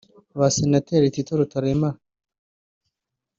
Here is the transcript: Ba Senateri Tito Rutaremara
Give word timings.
Ba 0.37 0.47
Senateri 0.55 1.13
Tito 1.15 1.33
Rutaremara 1.39 1.99